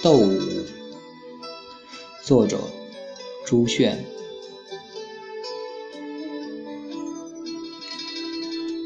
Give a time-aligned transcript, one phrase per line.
[0.00, 0.40] 斗舞，
[2.22, 2.56] 作者
[3.44, 4.04] 朱炫。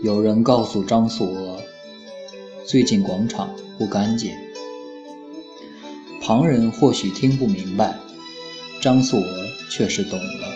[0.02, 1.60] 有人告诉张素娥，
[2.64, 4.34] 最近广场不干净。
[6.22, 7.94] 旁人或许听不明白，
[8.80, 10.48] 张素娥却是懂了。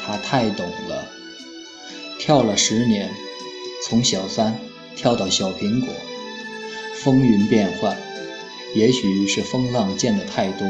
[0.00, 1.04] 她太懂了，
[2.20, 3.10] 跳了十年，
[3.84, 4.56] 从小三
[4.94, 5.88] 跳到小苹果，
[6.94, 7.96] 风云变幻。
[8.74, 10.66] 也许是风浪见得太多，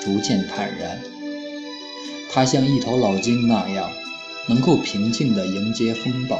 [0.00, 1.00] 逐渐坦然。
[2.30, 3.90] 他像一头老鲸那样，
[4.48, 6.38] 能够平静地迎接风暴。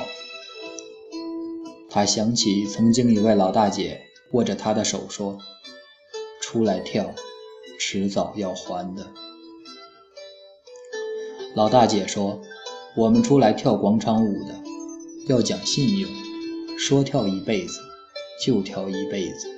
[1.90, 5.38] 他想起曾经一位老大姐握着他的手说
[6.40, 7.14] ：“出来跳，
[7.78, 9.06] 迟早要还的。”
[11.54, 12.42] 老大姐说
[12.96, 14.54] ：“我们出来跳广场舞的，
[15.28, 16.10] 要讲信用，
[16.78, 17.80] 说跳一辈子，
[18.44, 19.48] 就跳一辈子。”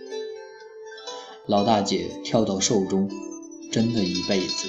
[1.49, 3.09] 老大姐跳到寿终，
[3.73, 4.69] 真的一辈子。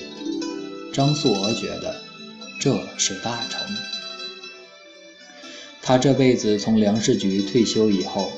[0.94, 1.94] 张素娥觉得
[2.62, 3.60] 这是大成。
[5.82, 8.32] 她这辈子从粮食局退休以后，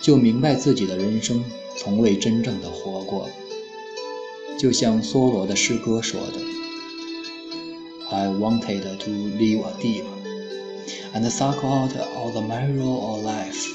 [0.00, 1.44] 就明白自己的人生
[1.76, 3.30] 从未真正的活过。
[4.58, 6.40] 就像梭罗的诗歌说的
[8.10, 10.02] ：“I wanted to live a deep
[11.14, 13.68] and suck out all the marrow of life,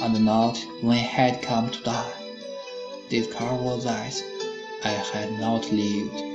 [0.00, 2.23] and not when I had come to die.”
[3.14, 4.24] Discover that
[4.82, 6.34] I had not lived。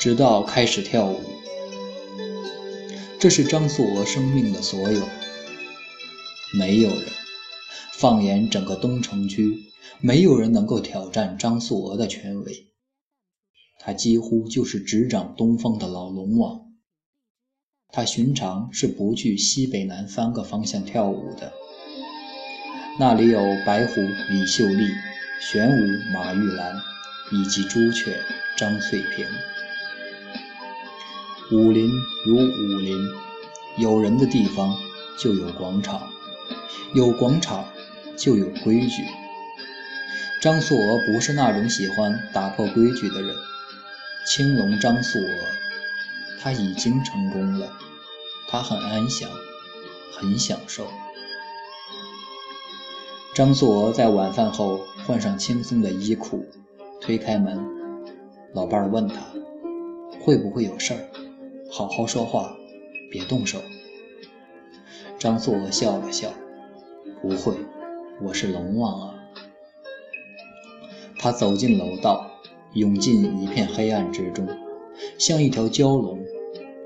[0.00, 1.20] 直到开始跳舞，
[3.20, 5.08] 这是张素娥生命的所有。
[6.52, 7.04] 没有人，
[7.92, 9.56] 放眼整个东城区，
[10.00, 12.72] 没有人能够挑战张素娥的权威。
[13.78, 16.62] 她几乎就是执掌东方的老龙王。
[17.92, 21.52] 她寻常是不去西北南三个方向跳舞的。
[23.00, 24.90] 那里有白狐李秀丽、
[25.40, 26.74] 玄武马玉兰，
[27.30, 28.20] 以及朱雀
[28.56, 29.24] 张翠萍。
[31.52, 31.88] 武林
[32.26, 33.06] 如武林，
[33.76, 34.76] 有人的地方
[35.16, 36.10] 就有广场，
[36.92, 37.68] 有广场
[38.16, 39.04] 就有规矩。
[40.40, 43.32] 张素娥不是那种喜欢打破规矩的人。
[44.26, 45.46] 青龙张素娥，
[46.40, 47.72] 她已经成功了，
[48.48, 49.30] 她很安详，
[50.12, 50.90] 很享受。
[53.38, 56.44] 张素娥在晚饭后换上轻松的衣裤，
[57.00, 57.56] 推开门，
[58.52, 59.14] 老伴儿问她
[60.20, 60.98] ：“会不会有事儿？
[61.70, 62.56] 好好说话，
[63.12, 63.60] 别动手。”
[65.20, 66.30] 张素娥笑了笑
[67.22, 67.54] ：“不会，
[68.20, 69.14] 我是龙王啊。”
[71.16, 72.28] 他走进楼道，
[72.72, 74.48] 涌进一片黑暗之中，
[75.16, 76.18] 像一条蛟龙，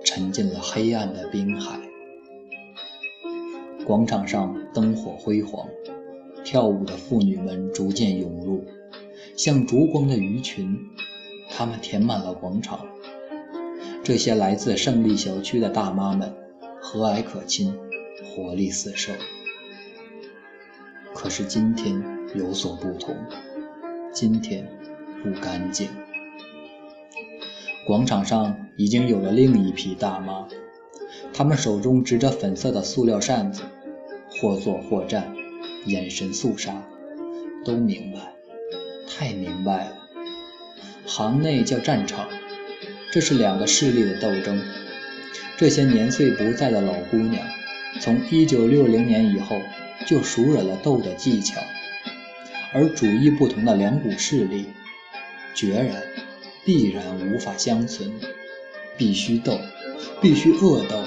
[0.04, 1.80] 沉进了黑暗的冰海。
[3.86, 5.66] 广场上灯火辉煌。
[6.44, 8.64] 跳舞的妇女们逐渐涌入，
[9.36, 10.76] 像烛光的鱼群，
[11.50, 12.86] 它们填满了广场。
[14.02, 16.34] 这些来自胜利小区的大妈们，
[16.80, 17.74] 和蔼可亲，
[18.24, 19.12] 活力四射。
[21.14, 22.02] 可是今天
[22.34, 23.14] 有所不同，
[24.12, 24.66] 今天
[25.22, 25.88] 不干净。
[27.86, 30.48] 广场上已经有了另一批大妈，
[31.32, 33.62] 她们手中执着粉色的塑料扇子，
[34.40, 35.32] 或坐或站。
[35.84, 36.82] 眼神肃杀，
[37.64, 38.20] 都明白，
[39.08, 39.96] 太明白了。
[41.06, 42.28] 行内叫战场，
[43.10, 44.62] 这是两个势力的斗争。
[45.56, 47.44] 这些年岁不在的老姑娘，
[48.00, 49.60] 从1960年以后
[50.06, 51.60] 就熟稔了斗的技巧，
[52.72, 54.66] 而主义不同的两股势力，
[55.54, 56.02] 决然、
[56.64, 58.12] 必然无法相存，
[58.96, 59.58] 必须斗，
[60.20, 61.04] 必须恶斗，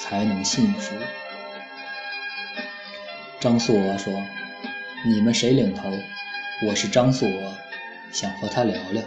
[0.00, 0.94] 才能幸福。
[3.42, 4.12] 张素娥说
[5.04, 5.90] ：“你们谁领头？
[6.64, 7.52] 我是张素娥，
[8.12, 9.02] 想和他聊聊。”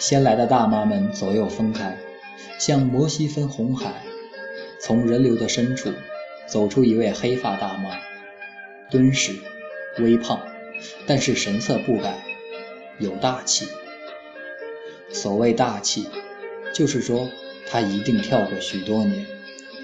[0.00, 1.94] 先来的大妈们左右分开，
[2.58, 3.92] 像摩西分红海。
[4.80, 5.92] 从人流的深处
[6.46, 7.98] 走出一位黑发大妈，
[8.90, 9.34] 敦实、
[9.98, 10.40] 微胖，
[11.06, 12.14] 但是神色不改，
[12.98, 13.68] 有大气。
[15.10, 16.08] 所谓大气，
[16.72, 17.28] 就是说
[17.70, 19.26] 她一定跳过许多年，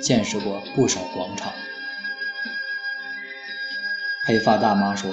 [0.01, 1.53] 见识过不少广场。
[4.29, 5.11] 黑发大妈说：“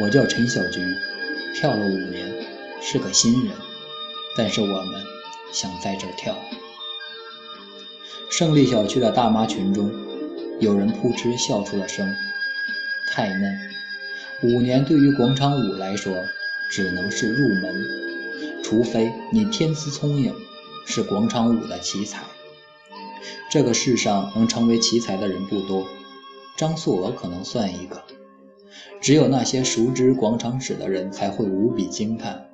[0.00, 0.96] 我叫陈小菊，
[1.54, 2.26] 跳了五年，
[2.80, 3.52] 是个新人，
[4.34, 5.04] 但是我们
[5.52, 6.34] 想在这跳。”
[8.32, 9.92] 胜利小区的大妈群中，
[10.58, 12.10] 有人扑哧笑出了声。
[13.12, 13.58] 太嫩，
[14.42, 16.14] 五年对于广场舞来说，
[16.70, 17.84] 只能是入门，
[18.64, 20.34] 除非你天资聪颖，
[20.86, 22.22] 是广场舞的奇才。
[23.50, 25.86] 这个世上能成为奇才的人不多。
[26.58, 28.02] 张素娥可能算一个，
[29.00, 32.48] 只有那些熟知广场史的人才会无比惊叹，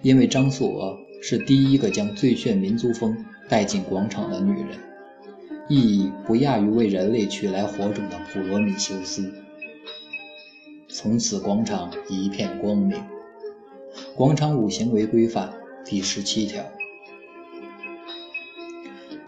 [0.00, 3.14] 因为张素娥是第一个将最炫民族风
[3.50, 4.78] 带进广场的女人，
[5.68, 9.30] 意义不亚于为人类取来火种的普罗米修斯。
[10.88, 12.98] 从此，广场一片光明。
[14.14, 15.52] 广场舞行为规范
[15.84, 16.64] 第十七条。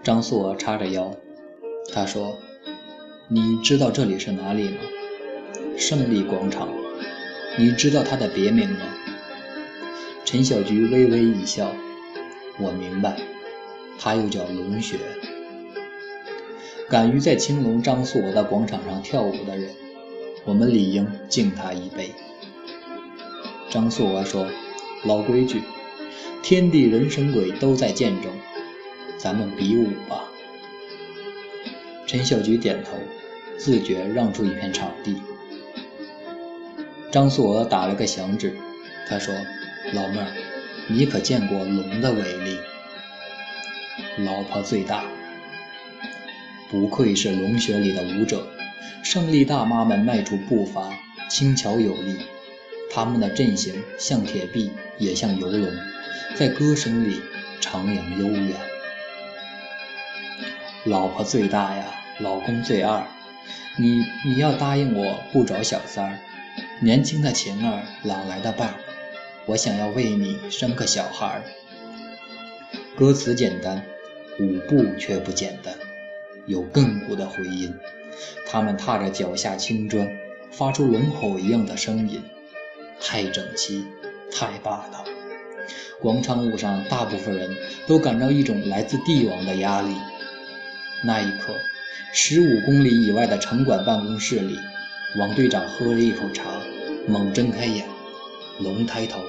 [0.03, 1.15] 张素娥叉着腰，
[1.93, 2.35] 她说
[3.30, 4.76] ：“你知道这里是哪里吗？
[5.76, 6.66] 胜利广场。
[7.58, 8.80] 你知道它的别名吗？”
[10.25, 11.70] 陈小菊微微一笑
[12.58, 13.19] ：“我明白，
[13.98, 14.96] 它又叫龙穴。
[16.88, 19.74] 敢于在青龙张素娥的广场上跳舞的人，
[20.46, 22.12] 我们理应敬他一杯。”
[23.69, 24.46] 张素娥说
[25.04, 25.60] ：“老规矩，
[26.42, 28.32] 天地人神鬼都在见证。”
[29.19, 30.27] 咱们比武吧。
[32.08, 32.96] 陈小菊点头，
[33.58, 35.20] 自觉让出一片场地。
[37.10, 38.56] 张素娥打了个响指，
[39.06, 39.34] 她说
[39.93, 40.32] ：“老妹儿，
[40.88, 42.56] 你可见过龙的威力？
[44.25, 45.05] 老婆最大，
[46.70, 48.49] 不愧是龙穴里的舞者。
[49.02, 50.90] 胜利大妈们迈出步伐
[51.28, 52.16] 轻巧有力，
[52.90, 55.70] 她们的阵型像铁臂，也像游龙，
[56.37, 57.20] 在歌声里
[57.60, 58.56] 徜徉悠远。”
[60.84, 61.86] 老婆最大呀，
[62.20, 63.04] 老公最二。
[63.76, 66.19] 你你要答应我不找小三儿，
[66.80, 68.75] 年轻的情儿老来的伴儿。
[69.46, 71.42] 我想要为你生个小孩儿。
[72.96, 73.82] 歌词简单，
[74.38, 75.75] 舞步却不简单，
[76.46, 77.74] 有亘古的回音。
[78.46, 80.08] 他们踏着脚下青砖，
[80.50, 82.22] 发出龙吼一样的声音，
[83.00, 83.84] 太整齐，
[84.32, 85.04] 太霸道。
[86.00, 89.94] 广场舞上，大部分人都感到一种来自帝王的压力。
[91.04, 91.56] 那一刻，
[92.12, 94.58] 十五公里以外的城管办公室里，
[95.16, 96.60] 王队长喝了一口茶，
[97.06, 97.86] 猛睁开眼，
[98.60, 99.20] 龙抬头。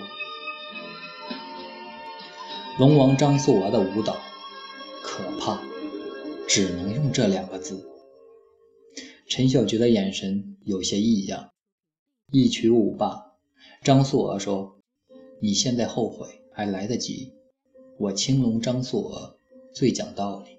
[2.80, 4.18] 龙王张素娥的舞蹈，
[5.04, 5.62] 可怕，
[6.48, 7.88] 只能用这两个字。
[9.28, 11.52] 陈小菊的眼神有些异样。
[12.32, 13.34] 一曲舞罢，
[13.84, 14.80] 张素娥说
[15.40, 17.34] ：“你现在后悔还来得及，
[18.00, 19.38] 我青龙张素娥
[19.74, 20.58] 最讲道理。”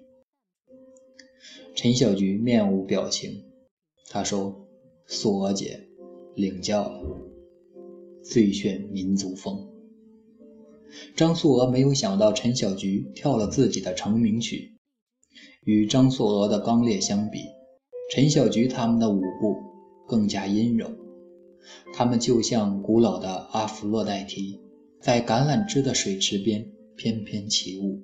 [1.73, 3.43] 陈小菊面无表情，
[4.09, 4.67] 她说
[5.07, 5.87] ：“素娥姐，
[6.35, 7.01] 领教了，
[8.23, 9.69] 最炫民族风。”
[11.15, 14.77] 张素娥没有想到陈小菊跳了自己的成名曲，
[15.63, 17.39] 与张素娥的刚烈相比，
[18.11, 19.55] 陈小菊他们的舞步
[20.05, 20.91] 更加阴柔，
[21.93, 24.59] 他们就像古老的阿弗洛代提，
[24.99, 28.01] 在橄榄枝的水池边翩翩起舞。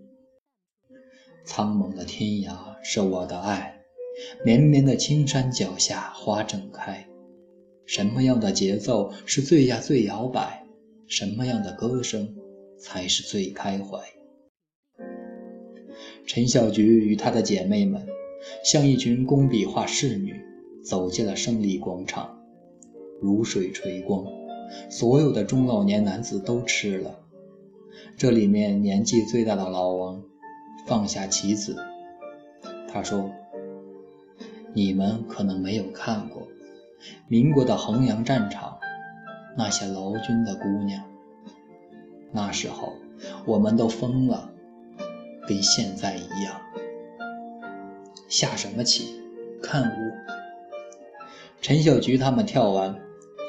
[1.47, 2.53] 苍茫的天涯
[2.83, 3.79] 是我的爱，
[4.43, 7.07] 绵绵的青山脚下花正开。
[7.85, 10.67] 什么样的节奏是最呀最摇摆？
[11.07, 12.35] 什么样的歌声
[12.77, 13.97] 才是最开怀？
[16.25, 18.05] 陈小菊与她的姐妹们，
[18.65, 20.35] 像一群工笔画仕女，
[20.83, 22.37] 走进了胜利广场。
[23.21, 24.25] 如水垂光，
[24.89, 27.21] 所有的中老年男子都吃了。
[28.17, 30.26] 这里面年纪最大的老王。
[30.87, 31.75] 放下棋子，
[32.87, 33.29] 他说
[34.73, 36.47] ：“你们可能没有看过
[37.27, 38.79] 民国的衡阳战场，
[39.57, 41.03] 那些劳军的姑娘。
[42.31, 42.93] 那时候
[43.45, 44.49] 我们都疯了，
[45.45, 46.61] 跟现在一样。
[48.29, 49.21] 下什么棋？
[49.61, 49.97] 看我！”
[51.61, 52.95] 陈小菊他们跳完，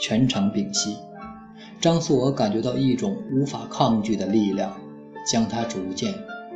[0.02, 0.96] 全场屏息。
[1.80, 4.76] 张素娥感觉到一种无法抗拒的力量，
[5.24, 6.12] 将她逐渐。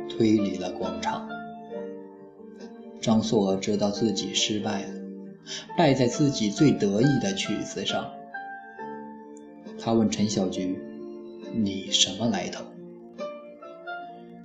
[0.09, 1.27] 推离了广场，
[3.01, 4.89] 张素娥知道自己失败了，
[5.77, 8.11] 败在自己最得意的曲子上。
[9.79, 10.79] 他问陈小菊
[11.53, 12.63] ：“你什么来头？”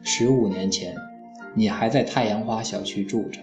[0.02, 0.96] 十五年前，
[1.54, 3.40] 你还在太阳花小区住着，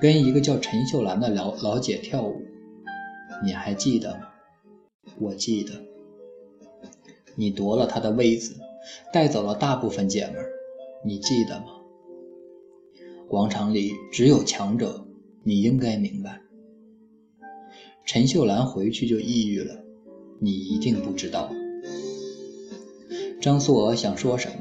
[0.00, 2.40] 跟一个叫陈秀兰的老老姐跳舞，
[3.44, 4.28] 你还记得吗？
[5.18, 5.72] 我记得。
[7.34, 8.54] 你夺了她的位子，
[9.12, 10.46] 带走了大部分姐们儿。
[11.04, 11.66] 你记得吗？
[13.28, 15.04] 广场里只有强者，
[15.42, 16.40] 你应该明白。
[18.06, 19.82] 陈秀兰回去就抑郁了，
[20.38, 21.50] 你一定不知道。
[23.40, 24.54] 张素娥想说什么，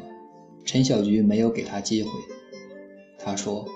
[0.65, 2.10] 陈小菊没有给她机会。
[3.19, 3.67] 她说：“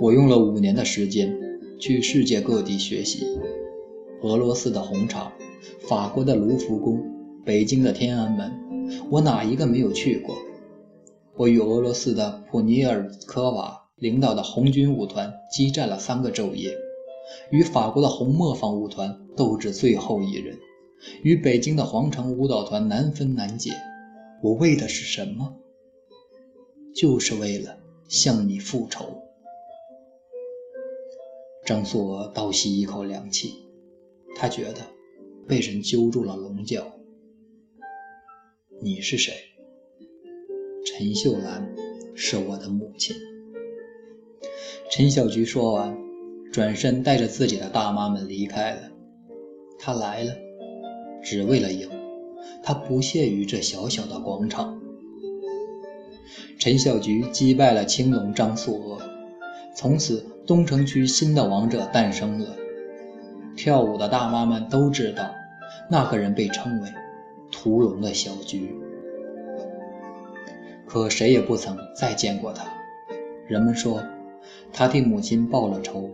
[0.00, 1.36] 我用了五年的时间
[1.78, 3.26] 去世界各地学习，
[4.22, 5.32] 俄罗斯的红场，
[5.86, 7.04] 法国的卢浮宫，
[7.44, 8.50] 北京的天安门，
[9.10, 10.34] 我哪一个没有去过？”
[11.40, 16.76] 我与俄罗斯的普尼尔科娃领导的红军舞团激战了三个昼夜，
[17.50, 20.58] 与法国的红磨坊舞团斗至最后一人，
[21.22, 23.70] 与北京的皇城舞蹈团难分难解。
[24.42, 25.56] 我为的是什么？
[26.94, 29.22] 就是为了向你复仇。
[31.64, 33.54] 张素娥倒吸一口凉气，
[34.36, 34.82] 她觉得
[35.48, 36.92] 被人揪住了龙角。
[38.82, 39.32] 你是谁？
[40.92, 41.72] 陈秀兰
[42.16, 43.14] 是我的母亲。
[44.90, 45.96] 陈小菊说完，
[46.52, 48.80] 转身带着自己的大妈们离开了。
[49.78, 50.34] 她来了，
[51.22, 51.88] 只为了赢。
[52.60, 54.80] 她不屑于这小小的广场。
[56.58, 58.98] 陈小菊击败了青龙张素娥，
[59.76, 62.56] 从此东城区新的王者诞生了。
[63.56, 65.30] 跳舞的大妈们都知道，
[65.88, 66.88] 那个人被称为。
[67.52, 68.74] 屠龙的小菊，
[70.92, 72.66] 可谁也不曾再见过他。
[73.46, 74.02] 人们说，
[74.72, 76.10] 他替母亲报了仇，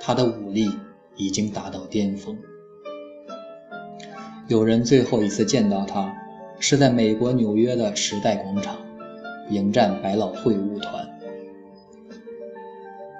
[0.00, 0.68] 他的武力
[1.14, 2.36] 已经达到巅峰。
[4.48, 6.12] 有人最后一次见到他，
[6.58, 8.76] 是在美国纽约的时代广场，
[9.50, 11.08] 迎战百老汇舞团。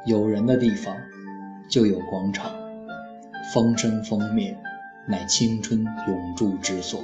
[0.05, 0.97] 有人的地方，
[1.71, 2.51] 就有广场。
[3.55, 4.59] 风生风灭，
[5.07, 7.01] 乃青春永驻之所。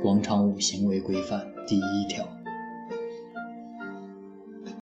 [0.00, 2.24] 广场舞行为规范第一条。